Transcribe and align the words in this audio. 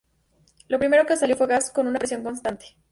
Lo 0.67 0.79
primero 0.79 1.05
que 1.05 1.15
salió 1.15 1.37
fue 1.37 1.45
gas 1.45 1.69
con 1.69 1.85
una 1.85 1.99
presión 1.99 2.23
constante. 2.23 2.75